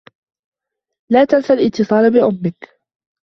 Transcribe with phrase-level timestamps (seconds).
[1.11, 2.81] لا تنس الاتصال بأمّك.